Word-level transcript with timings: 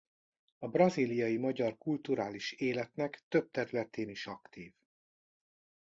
A 0.59 0.67
brazíliai 0.67 1.37
magyar 1.37 1.77
kulturális 1.77 2.51
életnek 2.51 3.23
több 3.27 3.51
területén 3.51 4.09
is 4.09 4.27
aktív. 4.27 4.73